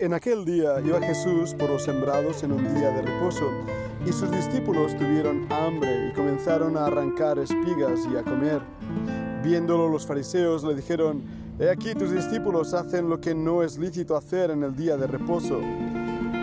En 0.00 0.14
aquel 0.14 0.44
día 0.44 0.80
iba 0.84 1.00
Jesús 1.00 1.54
por 1.54 1.70
los 1.70 1.82
sembrados 1.82 2.44
en 2.44 2.52
un 2.52 2.62
día 2.72 2.90
de 2.92 3.02
reposo, 3.02 3.50
y 4.06 4.12
sus 4.12 4.30
discípulos 4.30 4.96
tuvieron 4.96 5.52
hambre 5.52 6.08
y 6.08 6.12
comenzaron 6.12 6.76
a 6.76 6.86
arrancar 6.86 7.36
espigas 7.40 8.06
y 8.12 8.16
a 8.16 8.22
comer. 8.22 8.60
Viéndolo 9.42 9.88
los 9.88 10.06
fariseos 10.06 10.62
le 10.62 10.76
dijeron, 10.76 11.24
He 11.58 11.68
aquí 11.68 11.94
tus 11.94 12.12
discípulos 12.12 12.74
hacen 12.74 13.08
lo 13.08 13.20
que 13.20 13.34
no 13.34 13.64
es 13.64 13.76
lícito 13.76 14.16
hacer 14.16 14.52
en 14.52 14.62
el 14.62 14.76
día 14.76 14.96
de 14.96 15.08
reposo. 15.08 15.60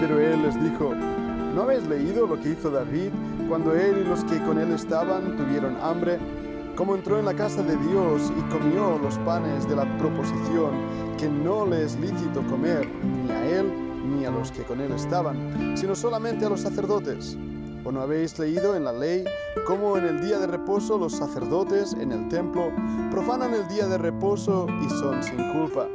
Pero 0.01 0.19
él 0.19 0.41
les 0.41 0.61
dijo, 0.61 0.93
¿no 0.93 1.61
habéis 1.61 1.87
leído 1.87 2.27
lo 2.27 2.37
que 2.41 2.49
hizo 2.49 2.69
David 2.69 3.11
cuando 3.47 3.73
él 3.73 3.99
y 4.01 4.09
los 4.09 4.25
que 4.25 4.37
con 4.43 4.59
él 4.59 4.73
estaban 4.73 5.37
tuvieron 5.37 5.77
hambre? 5.81 6.19
Cómo 6.75 6.93
entró 6.95 7.17
en 7.17 7.25
la 7.25 7.33
casa 7.33 7.63
de 7.63 7.77
Dios 7.87 8.33
y 8.37 8.41
comió 8.51 8.99
los 8.99 9.17
panes 9.19 9.67
de 9.69 9.77
la 9.77 9.97
proposición 9.97 10.73
que 11.17 11.29
no 11.29 11.65
le 11.65 11.85
es 11.85 11.97
lícito 11.97 12.45
comer 12.49 12.85
ni 13.01 13.31
a 13.31 13.59
él 13.59 13.71
ni 14.09 14.25
a 14.25 14.29
los 14.31 14.51
que 14.51 14.63
con 14.63 14.81
él 14.81 14.91
estaban, 14.91 15.77
sino 15.77 15.95
solamente 15.95 16.45
a 16.45 16.49
los 16.49 16.61
sacerdotes. 16.61 17.37
¿O 17.85 17.91
no 17.93 18.01
habéis 18.01 18.37
leído 18.39 18.75
en 18.75 18.83
la 18.83 18.91
ley 18.91 19.23
cómo 19.65 19.97
en 19.97 20.05
el 20.05 20.21
día 20.21 20.37
de 20.37 20.47
reposo 20.47 20.97
los 20.97 21.13
sacerdotes 21.13 21.93
en 21.93 22.11
el 22.11 22.27
templo 22.27 22.73
profanan 23.09 23.53
el 23.53 23.65
día 23.69 23.87
de 23.87 23.97
reposo 23.97 24.67
y 24.85 24.89
son 24.89 25.23
sin 25.23 25.53
culpa? 25.53 25.87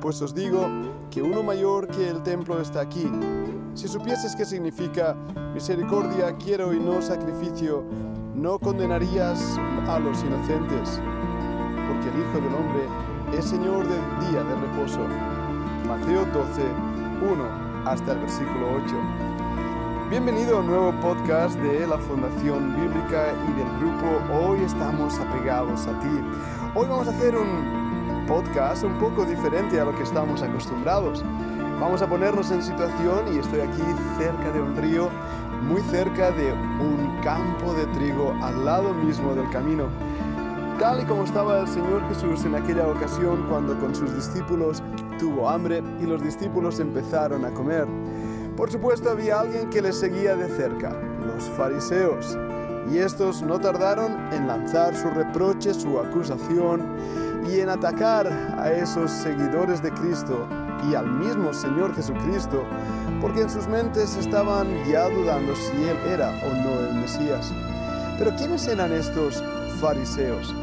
Pues 0.00 0.20
os 0.22 0.34
digo 0.34 0.66
que 1.10 1.22
uno 1.22 1.44
mayor 1.44 1.86
que 1.86 2.08
el 2.08 2.22
templo 2.24 2.60
está 2.60 2.80
aquí. 2.80 3.08
Si 3.74 3.86
supieses 3.86 4.34
qué 4.34 4.44
significa 4.44 5.14
misericordia 5.54 6.36
quiero 6.36 6.72
y 6.72 6.80
no 6.80 7.00
sacrificio, 7.00 7.84
no 8.36 8.58
condenarías 8.58 9.58
a 9.88 9.98
los 9.98 10.22
inocentes, 10.22 11.00
porque 11.88 12.08
el 12.10 12.20
Hijo 12.20 12.40
del 12.40 12.54
Hombre 12.54 12.86
es 13.36 13.46
Señor 13.46 13.86
del 13.88 14.30
día 14.30 14.42
de 14.44 14.54
reposo. 14.56 15.00
Mateo 15.88 16.26
12, 16.26 16.62
1 17.32 17.86
hasta 17.86 18.12
el 18.12 18.18
versículo 18.18 18.74
8. 18.84 18.94
Bienvenido 20.10 20.58
a 20.58 20.60
un 20.60 20.66
nuevo 20.66 20.92
podcast 21.00 21.58
de 21.60 21.86
la 21.86 21.96
Fundación 21.96 22.76
Bíblica 22.76 23.32
y 23.48 23.52
del 23.54 23.78
grupo 23.78 24.06
Hoy 24.34 24.60
estamos 24.60 25.18
apegados 25.18 25.86
a 25.86 25.98
ti. 26.00 26.20
Hoy 26.74 26.86
vamos 26.88 27.08
a 27.08 27.12
hacer 27.12 27.34
un 27.34 28.26
podcast 28.26 28.84
un 28.84 28.98
poco 28.98 29.24
diferente 29.24 29.80
a 29.80 29.86
lo 29.86 29.94
que 29.94 30.02
estamos 30.02 30.42
acostumbrados. 30.42 31.24
Vamos 31.80 32.02
a 32.02 32.06
ponernos 32.06 32.50
en 32.50 32.62
situación 32.62 33.34
y 33.34 33.38
estoy 33.38 33.60
aquí 33.60 33.82
cerca 34.18 34.50
de 34.52 34.60
un 34.60 34.76
río, 34.76 35.08
muy 35.66 35.82
cerca 35.82 36.30
de 36.30 36.52
un 36.52 37.20
campo 37.22 37.72
de 37.74 37.86
trigo 37.86 38.34
al 38.42 38.64
lado 38.64 38.94
mismo 38.94 39.34
del 39.34 39.48
camino 39.50 39.88
tal 40.78 41.00
y 41.00 41.04
como 41.04 41.24
estaba 41.24 41.60
el 41.60 41.68
Señor 41.68 42.06
Jesús 42.08 42.44
en 42.44 42.54
aquella 42.54 42.86
ocasión 42.86 43.46
cuando 43.48 43.78
con 43.78 43.94
sus 43.94 44.14
discípulos 44.14 44.82
tuvo 45.18 45.48
hambre 45.48 45.82
y 46.00 46.04
los 46.04 46.22
discípulos 46.22 46.80
empezaron 46.80 47.44
a 47.46 47.50
comer. 47.50 47.86
Por 48.56 48.70
supuesto 48.70 49.10
había 49.10 49.40
alguien 49.40 49.70
que 49.70 49.80
les 49.80 49.96
seguía 49.96 50.36
de 50.36 50.48
cerca, 50.48 50.90
los 51.24 51.44
fariseos, 51.56 52.36
y 52.90 52.98
estos 52.98 53.42
no 53.42 53.58
tardaron 53.58 54.12
en 54.32 54.46
lanzar 54.46 54.94
su 54.94 55.08
reproche, 55.10 55.72
su 55.72 55.98
acusación 55.98 56.96
y 57.48 57.60
en 57.60 57.70
atacar 57.70 58.26
a 58.26 58.70
esos 58.70 59.10
seguidores 59.10 59.82
de 59.82 59.90
Cristo 59.92 60.46
y 60.90 60.94
al 60.94 61.10
mismo 61.10 61.54
Señor 61.54 61.94
Jesucristo, 61.94 62.64
porque 63.20 63.42
en 63.42 63.50
sus 63.50 63.66
mentes 63.68 64.16
estaban 64.16 64.66
ya 64.90 65.08
dudando 65.08 65.54
si 65.56 65.76
Él 65.84 65.96
era 66.08 66.30
o 66.44 66.54
no 66.54 66.88
el 66.88 66.94
Mesías. 66.94 67.52
Pero 68.18 68.34
¿quiénes 68.36 68.66
eran 68.66 68.92
estos 68.92 69.42
fariseos? 69.80 70.54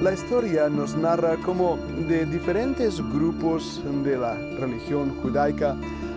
La 0.00 0.12
historia 0.12 0.68
nos 0.68 0.96
narra 0.96 1.36
cómo 1.44 1.78
de 2.08 2.26
diferentes 2.26 3.00
grupos 3.12 3.82
de 4.04 4.16
la 4.16 4.34
religión 4.58 5.16
judaica 5.22 5.76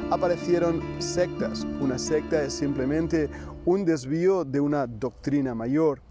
aparecieron 0.09 0.81
sectas. 0.99 1.65
Una 1.79 1.99
secta 1.99 2.41
es 2.43 2.53
simplemente 2.53 3.29
un 3.65 3.85
desvío 3.85 4.43
de 4.43 4.59
una 4.59 4.87
doctrina 4.87 5.53
mayor. 5.53 6.01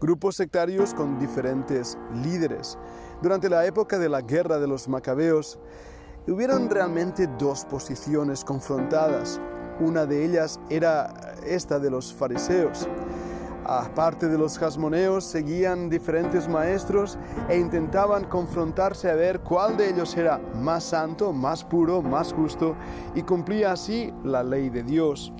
Grupos 0.00 0.36
sectarios 0.36 0.94
con 0.94 1.18
diferentes 1.20 1.96
líderes. 2.24 2.76
Durante 3.22 3.48
la 3.48 3.64
época 3.66 3.98
de 3.98 4.08
la 4.08 4.20
guerra 4.20 4.58
de 4.58 4.66
los 4.66 4.88
macabeos, 4.88 5.60
hubieron 6.26 6.70
realmente 6.70 7.26
dos 7.38 7.64
posiciones 7.64 8.44
confrontadas. 8.44 9.40
Una 9.80 10.06
de 10.06 10.24
ellas 10.24 10.60
era 10.70 11.12
esta 11.44 11.78
de 11.78 11.90
los 11.90 12.12
fariseos. 12.12 12.88
Aparte 13.64 14.28
de 14.28 14.36
los 14.36 14.58
jasmoneos, 14.58 15.24
seguían 15.24 15.88
diferentes 15.88 16.48
maestros 16.48 17.16
e 17.48 17.58
intentaban 17.58 18.24
confrontarse 18.24 19.08
a 19.08 19.14
ver 19.14 19.40
cuál 19.40 19.76
de 19.76 19.90
ellos 19.90 20.16
era 20.16 20.38
más 20.54 20.82
santo, 20.84 21.32
más 21.32 21.62
puro, 21.62 22.02
más 22.02 22.32
justo 22.32 22.74
y 23.14 23.22
cumplía 23.22 23.72
así 23.72 24.12
la 24.24 24.42
ley 24.42 24.68
de 24.68 24.82
Dios. 24.82 25.32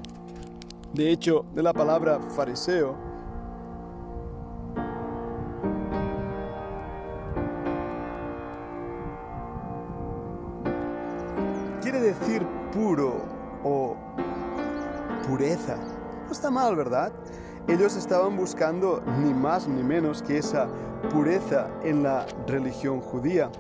De 0.95 1.11
hecho, 1.11 1.45
de 1.55 1.63
la 1.63 1.73
palabra 1.73 2.21
fariseo, 2.37 3.12
quiere 11.83 12.01
decir 12.01 12.47
puro 12.73 13.17
o 13.65 13.97
pureza. 15.27 15.77
No 16.27 16.33
está 16.33 16.51
mal, 16.51 16.77
¿verdad? 16.77 17.13
Ellos 17.67 17.97
estaban 17.97 18.37
buscando 18.37 19.03
ni 19.21 19.35
más 19.35 19.67
ni 19.67 19.83
menos 19.83 20.23
que 20.23 20.39
esa 20.39 20.69
pureza 21.11 21.69
en 21.83 22.03
la 22.03 22.27
religión 22.47 23.01
judía. 23.01 23.51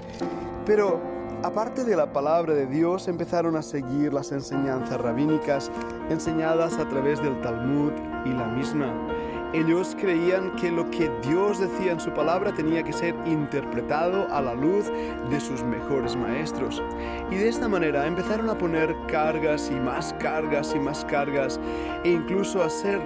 Pero 0.64 1.00
aparte 1.42 1.84
de 1.84 1.96
la 1.96 2.12
palabra 2.12 2.54
de 2.54 2.66
Dios, 2.66 3.08
empezaron 3.08 3.56
a 3.56 3.62
seguir 3.62 4.12
las 4.12 4.30
enseñanzas 4.30 5.00
rabínicas 5.00 5.70
enseñadas 6.08 6.78
a 6.78 6.88
través 6.88 7.20
del 7.20 7.40
Talmud 7.40 7.92
y 8.24 8.30
la 8.30 8.46
misma. 8.46 9.11
Ellos 9.52 9.94
creían 10.00 10.56
que 10.56 10.70
lo 10.70 10.90
que 10.90 11.10
Dios 11.22 11.60
decía 11.60 11.92
en 11.92 12.00
su 12.00 12.10
palabra 12.14 12.54
tenía 12.54 12.82
que 12.82 12.92
ser 12.92 13.14
interpretado 13.26 14.26
a 14.32 14.40
la 14.40 14.54
luz 14.54 14.90
de 15.28 15.40
sus 15.40 15.62
mejores 15.62 16.16
maestros. 16.16 16.82
Y 17.30 17.34
de 17.34 17.50
esta 17.50 17.68
manera 17.68 18.06
empezaron 18.06 18.48
a 18.48 18.56
poner 18.56 18.96
cargas 19.08 19.70
y 19.70 19.74
más 19.74 20.14
cargas 20.18 20.74
y 20.74 20.80
más 20.80 21.04
cargas 21.04 21.60
e 22.02 22.10
incluso 22.10 22.62
a 22.62 22.70
ser 22.70 22.98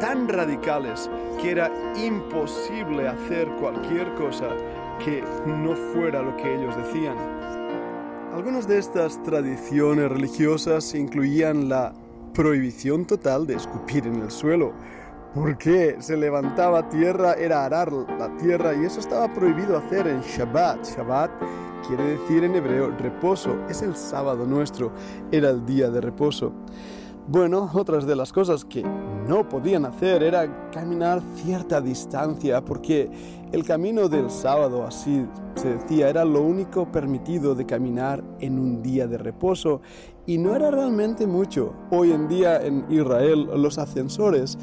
tan 0.00 0.28
radicales 0.28 1.08
que 1.40 1.52
era 1.52 1.70
imposible 1.96 3.08
hacer 3.08 3.48
cualquier 3.58 4.14
cosa 4.16 4.48
que 5.02 5.24
no 5.46 5.74
fuera 5.74 6.20
lo 6.20 6.36
que 6.36 6.56
ellos 6.56 6.76
decían. 6.76 7.16
Algunas 8.34 8.68
de 8.68 8.78
estas 8.78 9.22
tradiciones 9.22 10.10
religiosas 10.10 10.94
incluían 10.94 11.70
la 11.70 11.94
prohibición 12.34 13.06
total 13.06 13.46
de 13.46 13.54
escupir 13.54 14.06
en 14.06 14.20
el 14.20 14.30
suelo, 14.30 14.72
porque 15.34 15.96
se 15.98 16.16
levantaba 16.16 16.88
tierra, 16.88 17.34
era 17.34 17.64
arar 17.64 17.92
la 17.92 18.34
tierra 18.36 18.72
y 18.74 18.84
eso 18.84 19.00
estaba 19.00 19.32
prohibido 19.32 19.76
hacer 19.76 20.06
en 20.06 20.20
Shabbat. 20.20 20.84
Shabbat 20.84 21.30
quiere 21.86 22.16
decir 22.16 22.44
en 22.44 22.54
hebreo 22.54 22.90
reposo, 22.96 23.56
es 23.68 23.82
el 23.82 23.96
sábado 23.96 24.46
nuestro, 24.46 24.92
era 25.32 25.50
el 25.50 25.66
día 25.66 25.90
de 25.90 26.00
reposo. 26.00 26.52
Bueno, 27.26 27.70
otras 27.72 28.06
de 28.06 28.14
las 28.14 28.32
cosas 28.32 28.64
que 28.64 28.84
no 29.26 29.48
podían 29.48 29.86
hacer 29.86 30.22
era 30.22 30.70
caminar 30.70 31.22
cierta 31.36 31.80
distancia 31.80 32.62
porque 32.62 33.10
el 33.50 33.64
camino 33.64 34.08
del 34.08 34.30
sábado, 34.30 34.84
así 34.86 35.26
se 35.56 35.74
decía, 35.74 36.10
era 36.10 36.24
lo 36.24 36.42
único 36.42 36.92
permitido 36.92 37.54
de 37.54 37.64
caminar 37.64 38.22
en 38.40 38.58
un 38.58 38.82
día 38.82 39.06
de 39.06 39.18
reposo 39.18 39.80
y 40.26 40.38
no 40.38 40.54
era 40.54 40.70
realmente 40.70 41.26
mucho. 41.26 41.72
Hoy 41.90 42.12
en 42.12 42.28
día 42.28 42.62
en 42.62 42.84
Israel 42.90 43.48
los 43.56 43.78
ascensores 43.78 44.58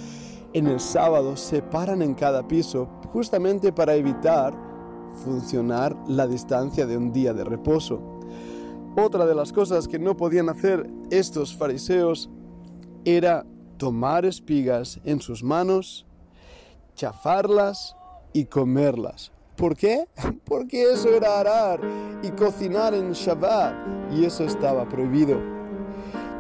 en 0.54 0.68
el 0.68 0.80
sábado 0.80 1.38
se 1.38 1.62
paran 1.62 2.02
en 2.02 2.14
cada 2.14 2.48
piso 2.48 2.88
justamente 3.14 3.72
para 3.72 3.96
evitar 3.96 4.54
funcionar 5.24 5.96
la 6.08 6.28
distancia 6.28 6.86
de 6.86 6.98
un 6.98 7.12
día 7.12 7.34
de 7.34 7.44
reposo. 7.44 8.02
Otra 8.98 9.26
de 9.26 9.36
las 9.36 9.54
cosas 9.54 9.88
que 9.88 10.00
no 10.00 10.18
podían 10.18 10.50
hacer 10.50 10.90
estos 11.10 11.56
fariseos 11.56 12.30
era 13.06 13.46
tomar 13.78 14.26
espigas 14.26 15.00
en 15.06 15.22
sus 15.22 15.44
manos, 15.44 16.06
chafarlas 16.96 17.96
y 18.34 18.46
comerlas. 18.46 19.32
¿Por 19.56 19.76
qué? 19.76 20.06
Porque 20.46 20.92
eso 20.92 21.10
era 21.10 21.40
arar 21.40 21.80
y 22.24 22.30
cocinar 22.32 22.94
en 22.94 23.14
Shabbat 23.14 23.74
y 24.14 24.26
eso 24.26 24.44
estaba 24.44 24.88
prohibido. 24.88 25.40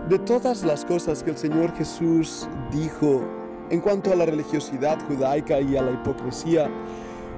De 0.10 0.20
todas 0.20 0.64
las 0.64 0.84
cosas 0.84 1.24
que 1.24 1.30
el 1.30 1.38
Señor 1.38 1.74
Jesús 1.76 2.50
dijo 2.72 3.41
en 3.72 3.80
cuanto 3.80 4.12
a 4.12 4.16
la 4.16 4.26
religiosidad 4.26 5.00
judaica 5.08 5.60
y 5.62 5.78
a 5.78 5.82
la 5.82 5.92
hipocresía, 5.92 6.70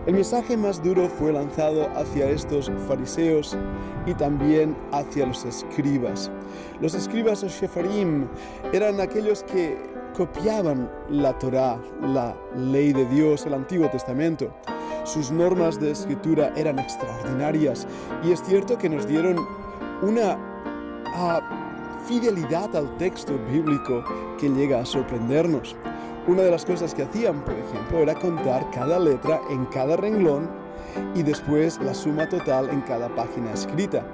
el 0.08 0.16
mensaje 0.16 0.58
más 0.58 0.84
duro 0.84 1.08
fue 1.08 1.32
lanzado 1.32 1.88
hacia 1.96 2.30
estos 2.30 2.70
fariseos 2.88 3.56
y 4.06 4.14
también 4.16 4.76
hacia 4.92 5.28
los 5.28 5.46
escribas. 5.46 6.30
Los 6.82 6.96
escribas 6.96 7.44
o 7.44 7.48
shefarim 7.48 8.28
eran 8.74 9.00
aquellos 9.00 9.44
que 9.44 9.78
copiaban 10.18 10.92
la 11.08 11.38
Torá, 11.38 11.80
la 12.02 12.36
ley 12.58 12.92
de 12.94 13.06
Dios, 13.06 13.46
el 13.46 13.54
Antiguo 13.54 13.90
Testamento. 13.90 14.52
Sus 15.06 15.32
normas 15.32 15.80
de 15.80 15.92
escritura 15.92 16.52
eran 16.56 16.80
extraordinarias 16.80 17.88
y 18.24 18.32
es 18.32 18.42
cierto 18.44 18.78
que 18.78 18.90
nos 18.90 19.08
dieron 19.08 19.38
una 20.02 20.38
ah, 21.16 22.00
fidelidad 22.08 22.76
al 22.76 22.98
texto 22.98 23.40
bíblico 23.50 24.04
que 24.40 24.50
llega 24.50 24.82
a 24.82 24.86
sorprendernos. 24.86 25.76
Una 26.26 26.44
de 26.44 26.52
las 26.52 26.64
cosas 26.64 26.96
que 26.96 27.04
hacían, 27.04 27.42
por 27.42 27.54
ejemplo, 27.54 28.00
era 28.00 28.16
contar 28.16 28.70
cada 28.72 28.98
letra 28.98 29.42
en 29.50 29.66
cada 29.66 29.98
renglón 29.98 30.50
y 31.16 31.22
después 31.22 31.80
la 31.82 31.94
suma 31.94 32.30
total 32.30 32.70
en 32.70 32.80
cada 32.82 33.14
página 33.14 33.52
escrita. 33.52 34.06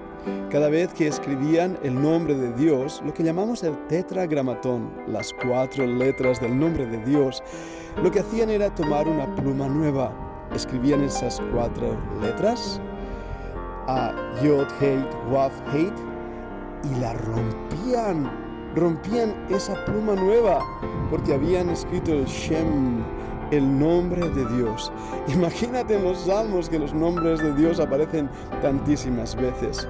Cada 0.50 0.70
vez 0.70 0.92
que 0.94 1.08
escribían 1.08 1.78
el 1.84 2.02
nombre 2.02 2.34
de 2.34 2.52
Dios, 2.54 3.04
lo 3.06 3.14
que 3.14 3.24
llamamos 3.24 3.62
el 3.62 3.78
tetragramatón, 3.88 4.92
las 5.08 5.34
cuatro 5.34 5.86
letras 5.86 6.42
del 6.42 6.60
nombre 6.60 6.88
de 6.88 6.98
Dios, 7.06 7.44
lo 8.02 8.10
que 8.10 8.22
hacían 8.22 8.50
era 8.50 8.74
tomar 8.74 9.08
una 9.08 9.34
pluma 9.36 9.68
nueva. 9.68 10.12
Escribían 10.54 11.04
esas 11.04 11.40
cuatro 11.54 11.96
letras, 12.22 12.82
a 13.88 14.12
Yod, 14.42 14.68
Hate, 14.82 15.16
Waf, 15.32 15.54
Hate, 15.72 15.94
y 16.92 17.00
la 17.00 17.14
rompían. 17.14 18.49
Rompían 18.80 19.36
esa 19.50 19.76
pluma 19.84 20.16
nueva 20.16 20.66
porque 21.10 21.34
habían 21.34 21.70
escrito 21.70 22.14
el 22.14 22.24
Shem, 22.24 23.04
el 23.52 23.78
nombre 23.78 24.30
de 24.30 24.46
Dios. 24.56 24.90
Imagínate 25.28 26.00
los 26.00 26.20
salmos 26.20 26.70
que 26.70 26.80
los 26.80 26.94
nombres 26.94 27.40
de 27.40 27.54
Dios 27.56 27.82
aparecen 27.82 28.30
tantísimas 28.62 29.36
veces. 29.36 29.86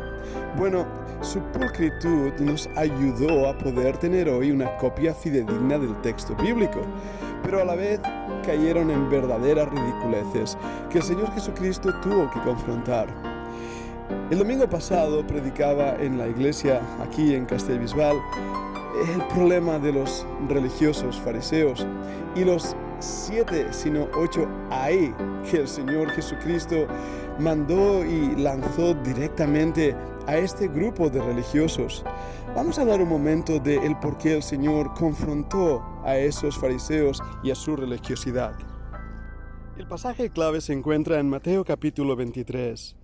Bueno, 0.57 0.87
su 1.21 1.39
pulcritud 1.39 2.31
nos 2.39 2.67
ayudó 2.75 3.49
a 3.49 3.57
poder 3.59 3.95
tener 3.97 4.27
hoy 4.27 4.49
una 4.49 4.75
copia 4.77 5.13
fidedigna 5.13 5.77
del 5.77 5.95
texto 6.01 6.35
bíblico, 6.37 6.81
pero 7.43 7.61
a 7.61 7.65
la 7.65 7.75
vez 7.75 7.99
cayeron 8.43 8.89
en 8.89 9.07
verdaderas 9.07 9.69
ridiculeces 9.69 10.57
que 10.89 10.97
el 10.97 11.03
Señor 11.03 11.31
Jesucristo 11.35 11.93
tuvo 12.01 12.27
que 12.31 12.39
confrontar. 12.41 13.07
El 14.31 14.39
domingo 14.39 14.67
pasado 14.67 15.25
predicaba 15.27 15.95
en 15.99 16.17
la 16.17 16.27
iglesia 16.27 16.81
aquí 17.03 17.35
en 17.35 17.45
Castelbisbal 18.99 19.21
el 19.21 19.27
problema 19.27 19.79
de 19.79 19.93
los 19.93 20.25
religiosos 20.47 21.19
fariseos 21.19 21.85
y 22.35 22.43
los 22.43 22.75
siete, 22.99 23.71
sino 23.71 24.07
ocho 24.15 24.47
hay 24.69 25.13
que 25.49 25.57
el 25.57 25.67
Señor 25.67 26.09
Jesucristo 26.11 26.87
mandó 27.39 28.03
y 28.03 28.35
lanzó 28.35 28.93
directamente 28.95 29.95
a 30.27 30.37
este 30.37 30.67
grupo 30.67 31.09
de 31.09 31.21
religiosos. 31.21 32.03
Vamos 32.55 32.77
a 32.77 32.81
hablar 32.81 33.01
un 33.01 33.09
momento 33.09 33.59
de 33.59 33.77
el 33.77 33.97
por 33.99 34.17
qué 34.17 34.35
el 34.35 34.43
Señor 34.43 34.93
confrontó 34.93 35.83
a 36.03 36.17
esos 36.17 36.57
fariseos 36.57 37.21
y 37.43 37.51
a 37.51 37.55
su 37.55 37.75
religiosidad. 37.75 38.53
El 39.77 39.87
pasaje 39.87 40.29
clave 40.29 40.59
se 40.59 40.73
encuentra 40.73 41.19
en 41.19 41.29
Mateo 41.29 41.63
capítulo 41.63 42.15
23. 42.15 42.98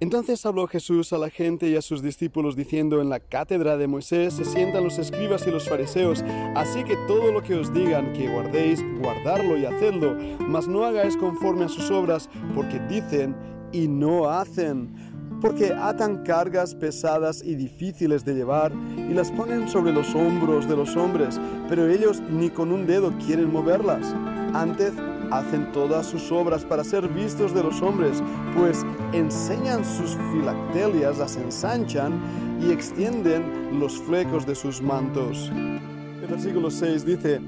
Entonces 0.00 0.46
habló 0.46 0.68
Jesús 0.68 1.12
a 1.12 1.18
la 1.18 1.28
gente 1.28 1.68
y 1.68 1.74
a 1.74 1.82
sus 1.82 2.02
discípulos 2.02 2.54
diciendo, 2.54 3.00
en 3.00 3.08
la 3.08 3.18
cátedra 3.18 3.76
de 3.76 3.88
Moisés 3.88 4.34
se 4.34 4.44
sientan 4.44 4.84
los 4.84 4.96
escribas 4.98 5.44
y 5.46 5.50
los 5.50 5.68
fariseos, 5.68 6.22
así 6.54 6.84
que 6.84 6.96
todo 7.08 7.32
lo 7.32 7.42
que 7.42 7.56
os 7.56 7.72
digan 7.74 8.12
que 8.12 8.28
guardéis, 8.28 8.80
guardarlo 9.00 9.58
y 9.58 9.64
hacedlo, 9.64 10.16
mas 10.46 10.68
no 10.68 10.84
hagáis 10.84 11.16
conforme 11.16 11.64
a 11.64 11.68
sus 11.68 11.90
obras, 11.90 12.30
porque 12.54 12.78
dicen 12.88 13.34
y 13.72 13.88
no 13.88 14.28
hacen, 14.30 14.94
porque 15.40 15.72
atan 15.72 16.22
cargas 16.22 16.76
pesadas 16.76 17.42
y 17.44 17.56
difíciles 17.56 18.24
de 18.24 18.34
llevar 18.34 18.72
y 18.96 19.14
las 19.14 19.32
ponen 19.32 19.68
sobre 19.68 19.92
los 19.92 20.14
hombros 20.14 20.68
de 20.68 20.76
los 20.76 20.94
hombres, 20.96 21.40
pero 21.68 21.88
ellos 21.88 22.20
ni 22.30 22.50
con 22.50 22.70
un 22.70 22.86
dedo 22.86 23.12
quieren 23.26 23.52
moverlas. 23.52 24.14
Antes 24.54 24.92
hacen 25.30 25.70
todas 25.72 26.06
sus 26.06 26.30
obras 26.32 26.64
para 26.64 26.84
ser 26.84 27.08
vistos 27.08 27.54
de 27.54 27.62
los 27.62 27.80
hombres, 27.82 28.22
pues 28.56 28.84
enseñan 29.12 29.84
sus 29.84 30.16
filactelias, 30.32 31.18
las 31.18 31.36
ensanchan 31.36 32.20
y 32.60 32.72
extienden 32.72 33.78
los 33.78 33.98
flecos 33.98 34.46
de 34.46 34.54
sus 34.54 34.82
mantos. 34.82 35.50
El 35.50 36.26
versículo 36.28 36.70
6 36.70 37.04
dice, 37.04 37.40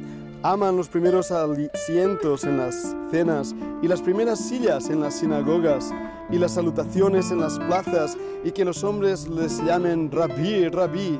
aman 0.42 0.76
los 0.76 0.88
primeros 0.88 1.30
asientos 1.30 2.44
en 2.44 2.58
las 2.58 2.96
cenas 3.10 3.54
y 3.82 3.88
las 3.88 4.00
primeras 4.00 4.38
sillas 4.38 4.88
en 4.88 5.00
las 5.00 5.14
sinagogas 5.14 5.92
y 6.30 6.38
las 6.38 6.52
salutaciones 6.52 7.30
en 7.30 7.40
las 7.40 7.58
plazas 7.58 8.16
y 8.44 8.52
que 8.52 8.64
los 8.64 8.84
hombres 8.84 9.28
les 9.28 9.62
llamen 9.64 10.10
rabí, 10.10 10.68
rabí. 10.68 11.18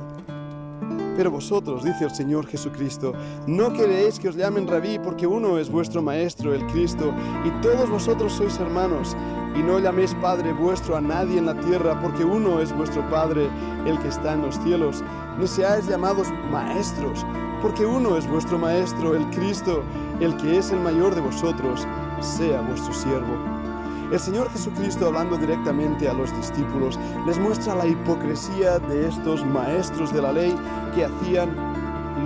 Pero 1.21 1.33
vosotros, 1.33 1.85
dice 1.85 2.05
el 2.05 2.15
Señor 2.15 2.47
Jesucristo, 2.47 3.13
no 3.47 3.75
queréis 3.75 4.19
que 4.19 4.31
os 4.31 4.37
llamen 4.37 4.67
rabí 4.67 4.99
porque 4.99 5.27
uno 5.27 5.59
es 5.59 5.69
vuestro 5.71 6.01
Maestro, 6.01 6.55
el 6.55 6.67
Cristo, 6.69 7.13
y 7.45 7.51
todos 7.61 7.91
vosotros 7.91 8.33
sois 8.33 8.59
hermanos. 8.59 9.15
Y 9.55 9.63
no 9.63 9.79
llaméis 9.79 10.15
Padre 10.23 10.55
vuestro 10.55 10.97
a 10.97 11.01
nadie 11.03 11.37
en 11.37 11.45
la 11.45 11.61
tierra 11.61 12.01
porque 12.01 12.25
uno 12.25 12.59
es 12.59 12.75
vuestro 12.75 13.07
Padre, 13.11 13.51
el 13.85 13.99
que 13.99 14.09
está 14.09 14.33
en 14.33 14.41
los 14.41 14.59
cielos. 14.61 15.05
Ni 15.39 15.47
seáis 15.47 15.87
llamados 15.87 16.29
maestros 16.51 17.27
porque 17.61 17.85
uno 17.85 18.17
es 18.17 18.27
vuestro 18.27 18.59
Maestro, 18.59 19.15
el 19.15 19.29
Cristo, 19.29 19.83
el 20.21 20.35
que 20.39 20.57
es 20.57 20.71
el 20.71 20.81
mayor 20.81 21.15
de 21.15 21.21
vosotros, 21.21 21.87
sea 22.21 22.63
vuestro 22.63 22.95
siervo. 22.95 23.70
El 24.13 24.19
Señor 24.19 24.51
Jesucristo, 24.51 25.07
hablando 25.07 25.37
directamente 25.37 26.09
a 26.09 26.13
los 26.13 26.35
discípulos, 26.37 26.99
les 27.29 27.39
muestra 27.39 27.77
la 27.77 27.87
hipocresía 27.87 28.81
de 28.81 29.07
estos 29.07 29.47
maestros 29.47 30.13
de 30.13 30.21
la 30.21 30.33
ley 30.33 30.53
que 30.97 31.05
hacían 31.05 31.55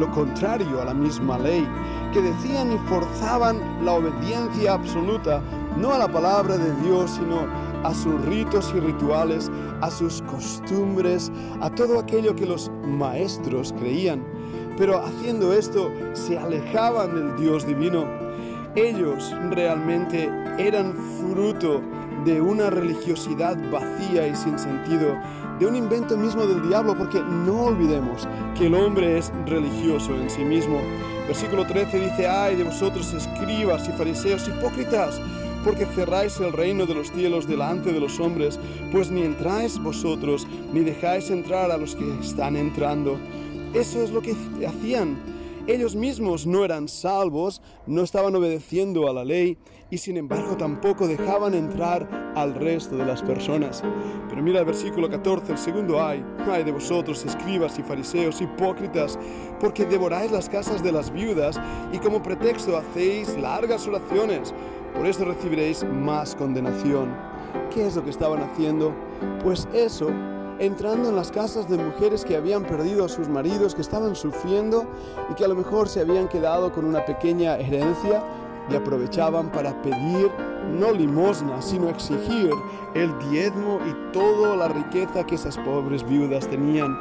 lo 0.00 0.10
contrario 0.10 0.80
a 0.80 0.86
la 0.86 0.94
misma 0.94 1.38
ley, 1.38 1.68
que 2.14 2.22
decían 2.22 2.72
y 2.72 2.78
forzaban 2.88 3.84
la 3.84 3.92
obediencia 3.92 4.72
absoluta, 4.72 5.42
no 5.76 5.92
a 5.92 5.98
la 5.98 6.08
palabra 6.08 6.56
de 6.56 6.74
Dios, 6.86 7.10
sino 7.10 7.46
a 7.84 7.92
sus 7.92 8.18
ritos 8.24 8.72
y 8.74 8.80
rituales, 8.80 9.50
a 9.82 9.90
sus 9.90 10.22
costumbres, 10.22 11.30
a 11.60 11.68
todo 11.68 11.98
aquello 11.98 12.34
que 12.34 12.46
los 12.46 12.70
maestros 12.86 13.74
creían. 13.78 14.24
Pero 14.78 15.04
haciendo 15.04 15.52
esto 15.52 15.90
se 16.14 16.38
alejaban 16.38 17.14
del 17.14 17.36
Dios 17.36 17.66
divino 17.66 18.24
ellos 18.76 19.34
realmente 19.50 20.30
eran 20.58 20.94
fruto 21.20 21.80
de 22.24 22.40
una 22.40 22.70
religiosidad 22.70 23.56
vacía 23.70 24.26
y 24.26 24.34
sin 24.34 24.58
sentido, 24.58 25.16
de 25.58 25.66
un 25.66 25.76
invento 25.76 26.16
mismo 26.16 26.46
del 26.46 26.66
diablo, 26.68 26.96
porque 26.96 27.20
no 27.20 27.66
olvidemos 27.66 28.26
que 28.56 28.66
el 28.66 28.74
hombre 28.74 29.18
es 29.18 29.30
religioso 29.46 30.14
en 30.14 30.30
sí 30.30 30.44
mismo. 30.44 30.80
Versículo 31.26 31.66
13 31.66 32.00
dice, 32.00 32.26
ay 32.26 32.56
de 32.56 32.64
vosotros 32.64 33.12
escribas 33.12 33.88
y 33.88 33.92
fariseos 33.92 34.48
hipócritas, 34.48 35.20
porque 35.64 35.86
cerráis 35.86 36.38
el 36.40 36.52
reino 36.52 36.86
de 36.86 36.94
los 36.94 37.10
cielos 37.10 37.46
delante 37.46 37.92
de 37.92 38.00
los 38.00 38.18
hombres, 38.20 38.58
pues 38.90 39.10
ni 39.10 39.22
entráis 39.22 39.78
vosotros, 39.78 40.46
ni 40.72 40.80
dejáis 40.80 41.30
entrar 41.30 41.70
a 41.70 41.78
los 41.78 41.94
que 41.94 42.18
están 42.20 42.56
entrando. 42.56 43.18
Eso 43.72 44.02
es 44.02 44.10
lo 44.10 44.20
que 44.20 44.34
hacían 44.66 45.16
ellos 45.66 45.96
mismos 45.96 46.46
no 46.46 46.64
eran 46.64 46.88
salvos, 46.88 47.62
no 47.86 48.02
estaban 48.02 48.36
obedeciendo 48.36 49.08
a 49.08 49.14
la 49.14 49.24
ley 49.24 49.56
y 49.90 49.98
sin 49.98 50.16
embargo 50.16 50.56
tampoco 50.56 51.08
dejaban 51.08 51.54
entrar 51.54 52.32
al 52.34 52.54
resto 52.54 52.96
de 52.96 53.06
las 53.06 53.22
personas. 53.22 53.82
Pero 54.28 54.42
mira 54.42 54.60
el 54.60 54.66
versículo 54.66 55.08
14, 55.08 55.52
el 55.52 55.58
segundo 55.58 56.04
ay, 56.04 56.24
ay 56.50 56.64
de 56.64 56.72
vosotros 56.72 57.24
escribas 57.24 57.78
y 57.78 57.82
fariseos 57.82 58.40
hipócritas, 58.40 59.18
porque 59.58 59.86
devoráis 59.86 60.30
las 60.30 60.48
casas 60.48 60.82
de 60.82 60.92
las 60.92 61.10
viudas 61.10 61.58
y 61.92 61.98
como 61.98 62.22
pretexto 62.22 62.76
hacéis 62.76 63.36
largas 63.38 63.86
oraciones, 63.86 64.52
por 64.94 65.06
eso 65.06 65.24
recibiréis 65.24 65.84
más 65.84 66.34
condenación. 66.34 67.14
¿Qué 67.72 67.86
es 67.86 67.96
lo 67.96 68.04
que 68.04 68.10
estaban 68.10 68.42
haciendo? 68.42 68.94
Pues 69.42 69.66
eso 69.72 70.08
entrando 70.58 71.08
en 71.08 71.16
las 71.16 71.30
casas 71.30 71.68
de 71.68 71.76
mujeres 71.76 72.24
que 72.24 72.36
habían 72.36 72.64
perdido 72.64 73.04
a 73.04 73.08
sus 73.08 73.28
maridos, 73.28 73.74
que 73.74 73.82
estaban 73.82 74.14
sufriendo 74.14 74.84
y 75.30 75.34
que 75.34 75.44
a 75.44 75.48
lo 75.48 75.54
mejor 75.54 75.88
se 75.88 76.00
habían 76.00 76.28
quedado 76.28 76.72
con 76.72 76.84
una 76.84 77.04
pequeña 77.04 77.56
herencia 77.56 78.22
y 78.70 78.74
aprovechaban 78.74 79.50
para 79.50 79.80
pedir 79.82 80.30
no 80.72 80.92
limosna, 80.92 81.60
sino 81.60 81.88
exigir 81.88 82.50
el 82.94 83.16
diezmo 83.30 83.80
y 83.86 84.12
toda 84.12 84.56
la 84.56 84.68
riqueza 84.68 85.24
que 85.24 85.34
esas 85.34 85.58
pobres 85.58 86.06
viudas 86.08 86.48
tenían. 86.48 86.96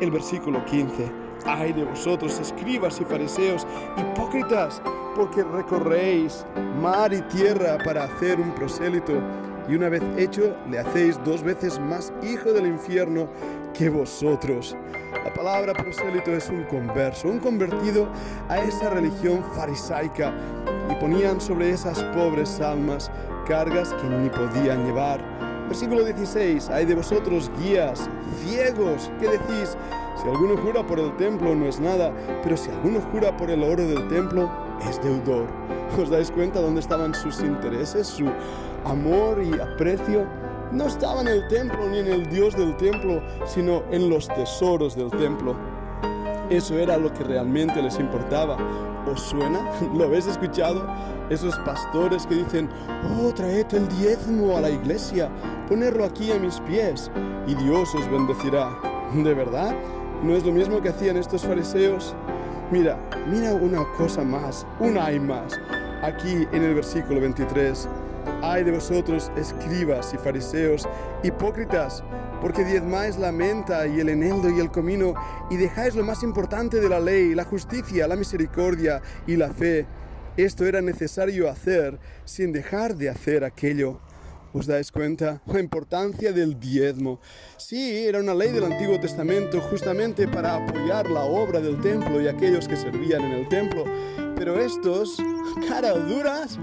El 0.00 0.10
versículo 0.10 0.64
15. 0.64 1.10
Ay 1.46 1.72
de 1.72 1.84
vosotros, 1.84 2.38
escribas 2.38 3.00
y 3.00 3.04
fariseos, 3.04 3.66
hipócritas, 3.96 4.82
porque 5.16 5.42
recorréis 5.42 6.44
mar 6.80 7.12
y 7.12 7.22
tierra 7.22 7.78
para 7.84 8.04
hacer 8.04 8.38
un 8.38 8.54
prosélito 8.54 9.14
y 9.68 9.74
una 9.74 9.88
vez 9.88 10.02
hecho 10.16 10.56
le 10.70 10.78
hacéis 10.78 11.18
dos 11.24 11.42
veces 11.42 11.78
más 11.78 12.12
hijo 12.22 12.52
del 12.52 12.66
infierno 12.66 13.28
que 13.74 13.88
vosotros. 13.88 14.76
La 15.24 15.32
palabra 15.32 15.74
prosélito 15.74 16.32
es 16.32 16.48
un 16.48 16.64
converso, 16.64 17.28
un 17.28 17.38
convertido 17.38 18.08
a 18.48 18.58
esa 18.58 18.90
religión 18.90 19.44
farisaica 19.54 20.32
y 20.90 20.94
ponían 20.96 21.40
sobre 21.40 21.70
esas 21.70 22.02
pobres 22.14 22.60
almas 22.60 23.10
cargas 23.46 23.92
que 23.94 24.08
ni 24.08 24.28
podían 24.28 24.84
llevar. 24.86 25.20
Versículo 25.68 26.04
16, 26.04 26.68
hay 26.70 26.84
de 26.84 26.96
vosotros 26.96 27.50
guías, 27.60 28.08
ciegos, 28.42 29.10
¿qué 29.20 29.28
decís? 29.28 29.76
Si 30.20 30.28
alguno 30.28 30.56
jura 30.56 30.84
por 30.84 30.98
el 30.98 31.16
templo 31.16 31.54
no 31.54 31.66
es 31.66 31.78
nada, 31.78 32.12
pero 32.42 32.56
si 32.56 32.70
alguno 32.70 33.00
jura 33.00 33.36
por 33.36 33.50
el 33.50 33.62
oro 33.62 33.86
del 33.86 34.08
templo, 34.08 34.50
es 34.88 35.00
deudor. 35.02 35.46
¿Os 35.98 36.10
dais 36.10 36.30
cuenta 36.30 36.60
dónde 36.60 36.80
estaban 36.80 37.14
sus 37.14 37.40
intereses, 37.40 38.06
su 38.06 38.26
amor 38.84 39.42
y 39.42 39.52
aprecio 39.60 40.26
no 40.72 40.86
estaba 40.86 41.20
en 41.20 41.28
el 41.28 41.48
templo 41.48 41.88
ni 41.88 41.98
en 41.98 42.06
el 42.06 42.30
Dios 42.30 42.56
del 42.56 42.76
templo, 42.76 43.20
sino 43.44 43.82
en 43.90 44.08
los 44.08 44.28
tesoros 44.28 44.94
del 44.94 45.10
templo. 45.10 45.56
Eso 46.48 46.78
era 46.78 46.96
lo 46.96 47.12
que 47.12 47.24
realmente 47.24 47.82
les 47.82 47.98
importaba. 47.98 48.56
¿Os 49.10 49.20
suena? 49.20 49.68
¿Lo 49.94 50.04
habéis 50.04 50.26
escuchado? 50.26 50.86
Esos 51.28 51.56
pastores 51.60 52.24
que 52.24 52.36
dicen, 52.36 52.68
oh, 53.18 53.32
traed 53.32 53.66
el 53.74 53.88
diezmo 53.88 54.56
a 54.56 54.60
la 54.60 54.70
iglesia, 54.70 55.28
ponerlo 55.68 56.04
aquí 56.04 56.30
a 56.30 56.38
mis 56.38 56.60
pies 56.60 57.10
y 57.48 57.54
Dios 57.56 57.92
os 57.94 58.08
bendecirá. 58.08 58.70
¿De 59.12 59.34
verdad? 59.34 59.74
¿No 60.22 60.34
es 60.34 60.44
lo 60.44 60.52
mismo 60.52 60.80
que 60.80 60.90
hacían 60.90 61.16
estos 61.16 61.42
fariseos? 61.42 62.14
Mira, 62.70 62.96
mira 63.26 63.54
una 63.54 63.84
cosa 63.96 64.22
más, 64.22 64.64
una 64.78 65.06
hay 65.06 65.18
más. 65.18 65.58
Aquí 66.02 66.48
en 66.52 66.62
el 66.62 66.74
versículo 66.74 67.20
23, 67.20 67.86
ay 68.42 68.64
de 68.64 68.72
vosotros, 68.72 69.30
escribas 69.36 70.14
y 70.14 70.16
fariseos, 70.16 70.88
hipócritas, 71.22 72.02
porque 72.40 72.64
diezmáis 72.64 73.18
la 73.18 73.32
menta 73.32 73.86
y 73.86 74.00
el 74.00 74.08
eneldo 74.08 74.48
y 74.48 74.60
el 74.60 74.70
comino, 74.70 75.14
y 75.50 75.56
dejáis 75.56 75.94
lo 75.94 76.02
más 76.02 76.22
importante 76.22 76.80
de 76.80 76.88
la 76.88 77.00
ley, 77.00 77.34
la 77.34 77.44
justicia, 77.44 78.08
la 78.08 78.16
misericordia 78.16 79.02
y 79.26 79.36
la 79.36 79.50
fe. 79.50 79.86
Esto 80.38 80.64
era 80.64 80.80
necesario 80.80 81.50
hacer 81.50 81.98
sin 82.24 82.50
dejar 82.50 82.96
de 82.96 83.10
hacer 83.10 83.44
aquello. 83.44 84.00
¿Os 84.52 84.66
dais 84.66 84.90
cuenta? 84.90 85.42
La 85.46 85.60
importancia 85.60 86.32
del 86.32 86.58
diezmo. 86.58 87.20
Sí, 87.56 88.04
era 88.06 88.18
una 88.18 88.34
ley 88.34 88.50
del 88.50 88.64
Antiguo 88.64 88.98
Testamento 88.98 89.60
justamente 89.60 90.26
para 90.26 90.56
apoyar 90.56 91.08
la 91.10 91.22
obra 91.22 91.60
del 91.60 91.80
templo 91.80 92.20
y 92.20 92.26
aquellos 92.26 92.66
que 92.66 92.76
servían 92.76 93.22
en 93.22 93.32
el 93.32 93.48
templo. 93.48 93.84
Pero 94.40 94.58
estos, 94.58 95.18
cara 95.68 95.92
duras, 95.92 96.58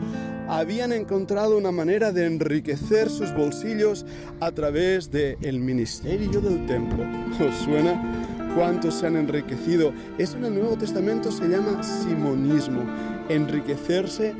habían 0.47 0.91
encontrado 0.91 1.55
una 1.55 1.71
manera 1.71 2.11
de 2.11 2.25
enriquecer 2.25 3.07
sus 3.07 3.31
bolsillos 3.35 4.03
a 4.39 4.51
través 4.51 5.11
del 5.11 5.37
el 5.43 5.59
ministerio 5.59 6.41
del 6.41 6.65
templo. 6.65 7.05
¿Os 7.39 7.55
suena? 7.57 8.51
¿Cuántos 8.55 8.95
se 8.95 9.05
han 9.05 9.15
enriquecido? 9.15 9.93
Eso 10.17 10.37
en 10.37 10.45
el 10.45 10.55
Nuevo 10.55 10.75
Testamento 10.75 11.31
se 11.31 11.47
llama 11.47 11.83
simonismo, 11.83 12.81
enriquecerse 13.29 14.33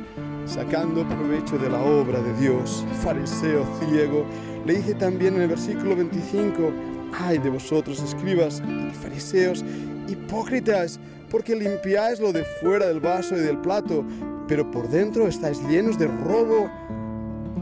sacando 0.47 1.07
provecho 1.07 1.59
de 1.59 1.69
la 1.69 1.79
obra 1.79 2.19
de 2.19 2.33
Dios. 2.41 2.83
Fariseo 3.03 3.67
ciego, 3.79 4.25
le 4.65 4.77
dice 4.77 4.95
también 4.95 5.35
en 5.35 5.43
el 5.43 5.49
versículo 5.49 5.95
25, 5.95 6.71
ay 7.13 7.37
de 7.37 7.51
vosotros 7.51 8.01
escribas 8.01 8.63
fariseos, 8.99 9.63
hipócritas, 10.07 10.99
porque 11.29 11.55
limpiáis 11.55 12.19
lo 12.19 12.31
de 12.31 12.43
fuera 12.43 12.87
del 12.87 12.99
vaso 12.99 13.35
y 13.35 13.39
del 13.39 13.57
plato, 13.57 14.03
pero 14.47 14.69
por 14.71 14.87
dentro 14.87 15.27
estáis 15.27 15.61
llenos 15.67 15.97
de 15.97 16.07
robo 16.07 16.69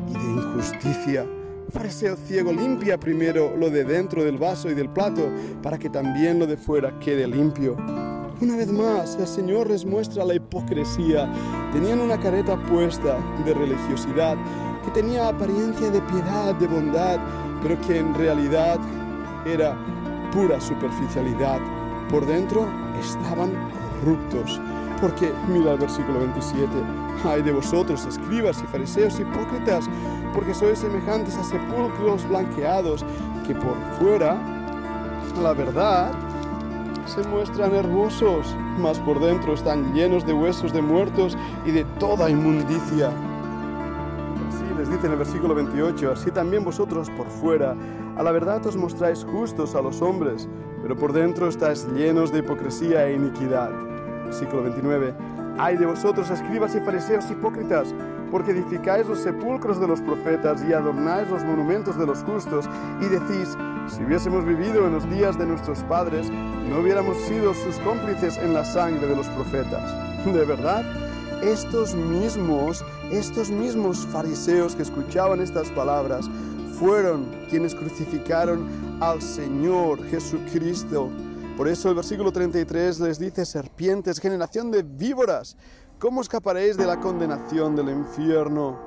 y 0.07 0.13
de 0.13 0.41
injusticia. 0.41 1.25
Fariseo 1.69 2.15
ciego, 2.15 2.53
limpia 2.53 2.99
primero 2.99 3.55
lo 3.57 3.69
de 3.69 3.83
dentro 3.83 4.23
del 4.23 4.37
vaso 4.37 4.69
y 4.69 4.75
del 4.75 4.89
plato, 4.89 5.29
para 5.63 5.77
que 5.77 5.89
también 5.89 6.37
lo 6.37 6.45
de 6.45 6.57
fuera 6.57 6.97
quede 6.99 7.27
limpio. 7.27 7.75
Una 8.39 8.57
vez 8.57 8.71
más, 8.71 9.15
el 9.15 9.27
Señor 9.27 9.69
les 9.69 9.85
muestra 9.85 10.25
la 10.25 10.35
hipocresía. 10.35 11.31
Tenían 11.71 12.01
una 12.01 12.19
careta 12.19 12.61
puesta 12.63 13.17
de 13.45 13.53
religiosidad, 13.53 14.37
que 14.83 14.91
tenía 14.91 15.29
apariencia 15.29 15.89
de 15.89 16.01
piedad, 16.01 16.53
de 16.55 16.67
bondad, 16.67 17.19
pero 17.63 17.79
que 17.81 17.97
en 17.97 18.13
realidad 18.13 18.77
era 19.45 19.75
pura 20.31 20.59
superficialidad. 20.61 21.59
Por 22.09 22.25
dentro 22.27 22.67
estaban 22.99 23.51
corruptos. 24.01 24.59
Porque, 25.01 25.31
mira 25.47 25.73
el 25.73 25.79
versículo 25.79 26.19
27, 26.19 26.67
ay 27.25 27.41
de 27.41 27.51
vosotros, 27.51 28.05
escribas 28.05 28.61
y 28.63 28.67
fariseos 28.67 29.19
hipócritas, 29.19 29.89
porque 30.33 30.53
sois 30.53 30.79
semejantes 30.79 31.35
a 31.35 31.43
sepulcros 31.43 32.27
blanqueados, 32.27 33.05
que 33.45 33.53
por 33.55 33.75
fuera, 33.99 34.37
la 35.41 35.53
verdad, 35.53 36.11
se 37.05 37.21
muestran 37.27 37.75
hermosos, 37.75 38.55
mas 38.79 38.99
por 38.99 39.19
dentro 39.19 39.53
están 39.53 39.93
llenos 39.93 40.25
de 40.25 40.33
huesos 40.33 40.73
de 40.73 40.81
muertos 40.81 41.37
y 41.65 41.71
de 41.71 41.83
toda 41.99 42.29
inmundicia. 42.29 43.11
Así 44.55 44.63
les 44.77 44.89
dice 44.89 45.07
en 45.07 45.11
el 45.11 45.17
versículo 45.17 45.53
28, 45.53 46.11
así 46.11 46.31
también 46.31 46.63
vosotros 46.63 47.09
por 47.09 47.27
fuera, 47.27 47.75
a 48.15 48.23
la 48.23 48.31
verdad 48.31 48.65
os 48.65 48.77
mostráis 48.77 49.25
justos 49.25 49.75
a 49.75 49.81
los 49.81 50.01
hombres, 50.01 50.47
pero 50.81 50.95
por 50.95 51.11
dentro 51.11 51.49
estáis 51.49 51.85
llenos 51.89 52.31
de 52.31 52.39
hipocresía 52.39 53.05
e 53.05 53.15
iniquidad. 53.15 53.69
Versículo 54.23 54.63
29. 54.63 55.13
Ay 55.57 55.75
de 55.75 55.85
vosotros, 55.85 56.29
escribas 56.29 56.73
y 56.73 56.79
fariseos 56.79 57.29
hipócritas, 57.29 57.93
porque 58.31 58.51
edificáis 58.51 59.05
los 59.07 59.19
sepulcros 59.19 59.77
de 59.81 59.89
los 59.89 59.99
profetas 59.99 60.63
y 60.63 60.71
adornáis 60.71 61.29
los 61.29 61.43
monumentos 61.43 61.97
de 61.97 62.05
los 62.05 62.23
justos, 62.23 62.69
y 63.01 63.07
decís, 63.07 63.57
si 63.87 64.05
hubiésemos 64.05 64.45
vivido 64.45 64.87
en 64.87 64.93
los 64.93 65.09
días 65.09 65.37
de 65.37 65.47
nuestros 65.47 65.79
padres, 65.83 66.31
no 66.69 66.79
hubiéramos 66.79 67.17
sido 67.23 67.53
sus 67.53 67.75
cómplices 67.79 68.37
en 68.37 68.53
la 68.53 68.63
sangre 68.63 69.05
de 69.05 69.17
los 69.17 69.27
profetas. 69.27 69.93
¿De 70.25 70.45
verdad? 70.45 71.04
Estos 71.43 71.93
mismos, 71.93 72.83
estos 73.11 73.49
mismos 73.49 74.05
fariseos 74.07 74.75
que 74.75 74.83
escuchaban 74.83 75.41
estas 75.41 75.69
palabras, 75.71 76.29
fueron 76.79 77.25
quienes 77.49 77.73
crucificaron 77.75 78.67
al 79.01 79.21
Señor 79.21 80.03
Jesucristo 80.09 81.09
por 81.57 81.69
eso 81.69 81.87
el 81.87 81.95
versículo 81.95 82.33
33 82.33 82.99
les 82.99 83.17
dice, 83.17 83.45
serpientes, 83.45 84.19
generación 84.19 84.71
de 84.71 84.83
víboras, 84.83 85.55
¿cómo 85.99 86.19
escaparéis 86.19 86.75
de 86.75 86.85
la 86.85 86.99
condenación 86.99 87.77
del 87.77 87.89
infierno? 87.89 88.77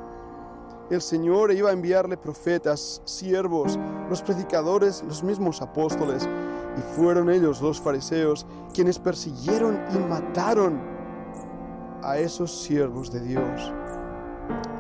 El 0.91 1.01
Señor 1.01 1.51
iba 1.51 1.71
a 1.71 1.73
enviarle 1.73 2.19
profetas, 2.19 3.01
siervos, 3.07 3.79
los 4.11 4.21
predicadores, 4.21 5.03
los 5.09 5.23
mismos 5.23 5.63
apóstoles, 5.63 6.29
y 6.77 6.95
fueron 6.95 7.31
ellos, 7.31 7.63
los 7.63 7.81
fariseos, 7.81 8.47
quienes 8.75 8.99
persiguieron 8.99 9.81
y 9.95 9.99
mataron 10.01 10.98
a 12.03 12.19
esos 12.19 12.63
siervos 12.63 13.11
de 13.13 13.21
Dios. 13.21 13.73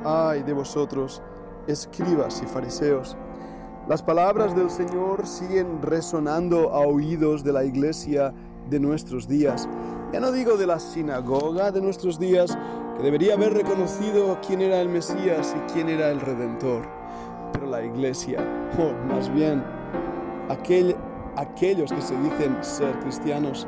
Ay 0.04 0.42
de 0.42 0.52
vosotros, 0.52 1.22
escribas 1.66 2.42
y 2.42 2.46
fariseos, 2.46 3.16
las 3.88 4.02
palabras 4.02 4.54
del 4.54 4.68
Señor 4.70 5.26
siguen 5.26 5.80
resonando 5.80 6.74
a 6.74 6.80
oídos 6.80 7.42
de 7.42 7.52
la 7.54 7.64
iglesia 7.64 8.34
de 8.68 8.78
nuestros 8.78 9.26
días. 9.26 9.66
Ya 10.12 10.20
no 10.20 10.30
digo 10.30 10.56
de 10.58 10.66
la 10.66 10.78
sinagoga 10.78 11.70
de 11.70 11.80
nuestros 11.80 12.18
días, 12.18 12.56
que 12.96 13.02
debería 13.02 13.34
haber 13.34 13.54
reconocido 13.54 14.38
quién 14.46 14.60
era 14.60 14.80
el 14.80 14.88
Mesías 14.88 15.56
y 15.56 15.72
quién 15.72 15.88
era 15.88 16.10
el 16.10 16.20
Redentor, 16.20 16.82
pero 17.52 17.66
la 17.66 17.82
iglesia, 17.82 18.44
o 18.78 18.92
más 19.06 19.32
bien 19.32 19.64
aquellos 21.36 21.92
que 21.92 22.02
se 22.02 22.16
dicen 22.20 22.58
ser 22.62 22.98
cristianos, 23.00 23.66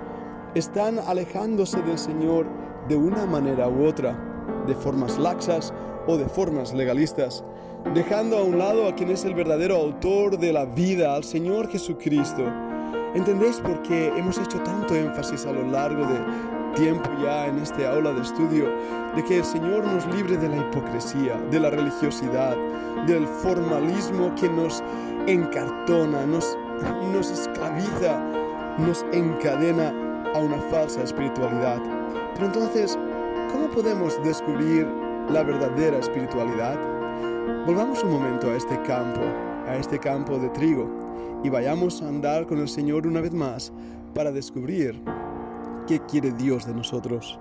están 0.54 0.98
alejándose 0.98 1.80
del 1.82 1.98
Señor 1.98 2.46
de 2.88 2.96
una 2.96 3.26
manera 3.26 3.68
u 3.68 3.84
otra, 3.84 4.18
de 4.66 4.74
formas 4.74 5.18
laxas 5.18 5.72
o 6.06 6.16
de 6.16 6.28
formas 6.28 6.72
legalistas 6.72 7.44
dejando 7.94 8.38
a 8.38 8.42
un 8.42 8.58
lado 8.58 8.86
a 8.86 8.94
quien 8.94 9.10
es 9.10 9.24
el 9.24 9.34
verdadero 9.34 9.76
autor 9.76 10.38
de 10.38 10.52
la 10.52 10.64
vida, 10.64 11.14
al 11.14 11.24
Señor 11.24 11.68
Jesucristo. 11.68 12.44
¿Entendéis 13.14 13.56
por 13.56 13.82
qué 13.82 14.08
hemos 14.16 14.38
hecho 14.38 14.60
tanto 14.60 14.94
énfasis 14.94 15.44
a 15.46 15.52
lo 15.52 15.66
largo 15.66 16.06
de 16.06 16.18
tiempo 16.76 17.10
ya 17.20 17.46
en 17.46 17.58
este 17.58 17.86
aula 17.86 18.12
de 18.12 18.22
estudio 18.22 18.66
de 19.16 19.24
que 19.24 19.38
el 19.38 19.44
Señor 19.44 19.84
nos 19.84 20.06
libre 20.14 20.36
de 20.36 20.48
la 20.48 20.58
hipocresía, 20.58 21.34
de 21.50 21.58
la 21.58 21.70
religiosidad, 21.70 22.56
del 23.08 23.26
formalismo 23.26 24.32
que 24.36 24.48
nos 24.48 24.84
encartona, 25.26 26.24
nos, 26.26 26.56
nos 27.12 27.30
esclaviza, 27.30 28.20
nos 28.78 29.04
encadena 29.12 29.92
a 30.34 30.38
una 30.38 30.58
falsa 30.70 31.02
espiritualidad? 31.02 31.80
Pero 32.34 32.46
entonces, 32.46 32.98
¿cómo 33.52 33.68
podemos 33.70 34.22
descubrir 34.22 34.86
la 35.30 35.42
verdadera 35.42 35.98
espiritualidad? 35.98 36.78
Volvamos 37.66 38.02
un 38.02 38.12
momento 38.12 38.50
a 38.50 38.56
este 38.56 38.80
campo, 38.82 39.20
a 39.66 39.76
este 39.76 39.98
campo 39.98 40.38
de 40.38 40.48
trigo, 40.50 40.88
y 41.42 41.48
vayamos 41.48 42.02
a 42.02 42.08
andar 42.08 42.46
con 42.46 42.58
el 42.58 42.68
Señor 42.68 43.06
una 43.06 43.20
vez 43.20 43.32
más 43.32 43.72
para 44.14 44.32
descubrir 44.32 45.00
qué 45.86 46.00
quiere 46.00 46.32
Dios 46.32 46.66
de 46.66 46.74
nosotros. 46.74 47.38